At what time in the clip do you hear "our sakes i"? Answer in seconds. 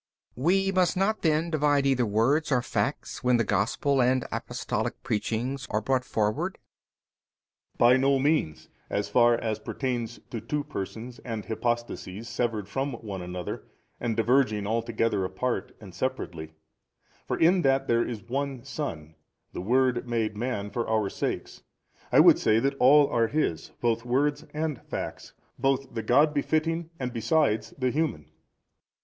20.89-22.21